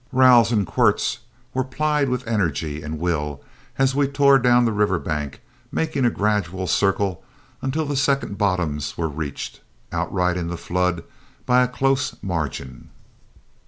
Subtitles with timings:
[0.11, 1.19] Rowels and quirts
[1.53, 3.39] were plied with energy and will,
[3.77, 7.23] as we tore down the river bank, making a gradual circle
[7.61, 9.61] until the second bottoms were reached,
[9.93, 11.03] outriding the flood
[11.45, 12.89] by a close margin.